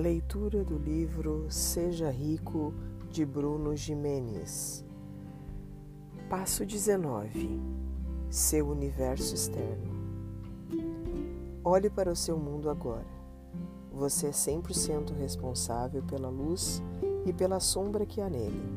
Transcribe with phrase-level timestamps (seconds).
[0.00, 2.72] Leitura do livro Seja Rico
[3.10, 4.82] de Bruno Jimenez.
[6.26, 7.60] Passo 19.
[8.30, 9.92] Seu universo externo.
[11.62, 13.04] Olhe para o seu mundo agora.
[13.92, 16.82] Você é 100% responsável pela luz
[17.26, 18.72] e pela sombra que há nele,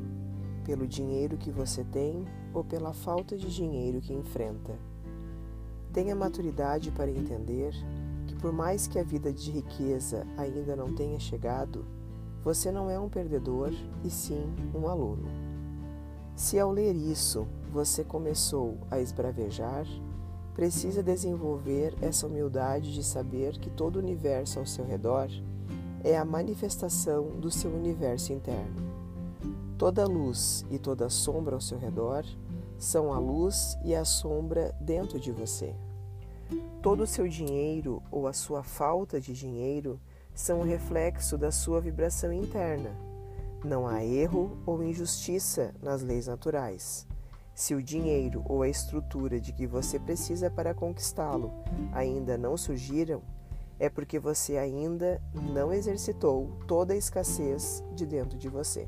[0.66, 4.78] pelo dinheiro que você tem ou pela falta de dinheiro que enfrenta.
[5.94, 7.72] Tenha maturidade para entender
[8.44, 11.86] por mais que a vida de riqueza ainda não tenha chegado,
[12.44, 13.72] você não é um perdedor
[14.04, 15.30] e sim um aluno.
[16.36, 19.86] Se ao ler isso você começou a esbravejar,
[20.54, 25.30] precisa desenvolver essa humildade de saber que todo o universo ao seu redor
[26.04, 28.76] é a manifestação do seu universo interno.
[29.78, 32.26] Toda luz e toda sombra ao seu redor
[32.78, 35.74] são a luz e a sombra dentro de você.
[36.82, 40.00] Todo o seu dinheiro ou a sua falta de dinheiro
[40.36, 42.92] são um reflexo da sua vibração interna.
[43.64, 47.08] Não há erro ou injustiça nas leis naturais.
[47.56, 51.54] Se o dinheiro ou a estrutura de que você precisa para conquistá-lo
[51.94, 53.22] ainda não surgiram,
[53.80, 55.22] é porque você ainda
[55.54, 58.88] não exercitou toda a escassez de dentro de você.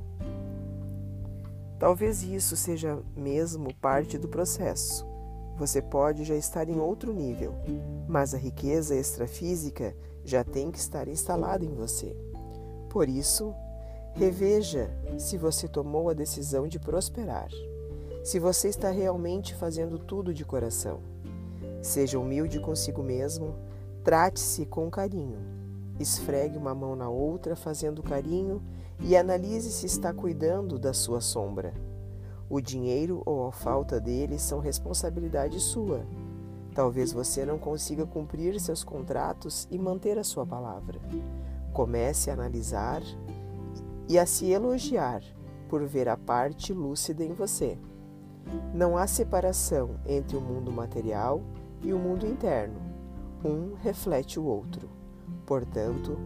[1.79, 5.14] Talvez isso seja mesmo parte do processo
[5.57, 7.53] você pode já estar em outro nível,
[8.07, 12.15] mas a riqueza extrafísica já tem que estar instalada em você.
[12.89, 13.53] Por isso,
[14.13, 17.49] reveja se você tomou a decisão de prosperar,
[18.23, 20.99] se você está realmente fazendo tudo de coração.
[21.81, 23.55] Seja humilde consigo mesmo,
[24.03, 25.37] trate-se com carinho.
[25.99, 28.61] Esfregue uma mão na outra fazendo carinho
[28.99, 31.73] e analise se está cuidando da sua sombra.
[32.49, 36.05] O dinheiro ou a falta dele são responsabilidade sua.
[36.73, 40.99] Talvez você não consiga cumprir seus contratos e manter a sua palavra.
[41.73, 43.01] Comece a analisar
[44.07, 45.23] e a se elogiar
[45.67, 47.77] por ver a parte lúcida em você.
[48.73, 51.41] Não há separação entre o mundo material
[51.81, 52.79] e o mundo interno.
[53.43, 54.87] Um reflete o outro.
[55.45, 56.17] Portanto,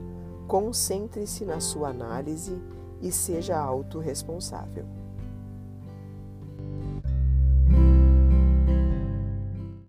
[0.48, 2.62] concentre-se na sua análise
[3.02, 4.99] e seja autorresponsável.